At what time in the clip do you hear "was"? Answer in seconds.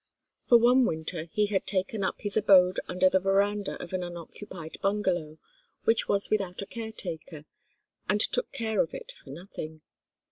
6.09-6.31